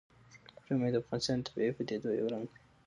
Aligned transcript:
ژمی 0.65 0.89
د 0.91 0.95
افغانستان 1.03 1.37
د 1.39 1.43
طبیعي 1.47 1.71
پدیدو 1.77 2.09
یو 2.19 2.31
رنګ 2.33 2.45
دی. 2.51 2.59